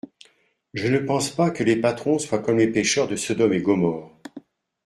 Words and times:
Je 0.73 0.87
ne 0.87 0.97
pense 0.97 1.29
pas 1.29 1.51
que 1.51 1.63
les 1.63 1.75
patrons 1.75 2.17
soient 2.17 2.39
comme 2.41 2.57
les 2.57 2.71
pécheurs 2.71 3.07
de 3.07 3.15
Sodome 3.15 3.53
et 3.53 3.61
Gomorrhe. 3.61 4.09